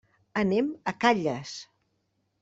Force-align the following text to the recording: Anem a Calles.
Anem 0.41 0.71
a 0.91 0.93
Calles. 1.05 1.51